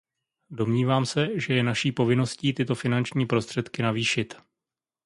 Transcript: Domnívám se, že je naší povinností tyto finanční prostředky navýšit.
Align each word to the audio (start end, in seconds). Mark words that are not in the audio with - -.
Domnívám 0.49 1.05
se, 1.05 1.39
že 1.39 1.53
je 1.53 1.63
naší 1.63 1.91
povinností 1.91 2.53
tyto 2.53 2.75
finanční 2.75 3.25
prostředky 3.25 3.81
navýšit. 3.81 4.35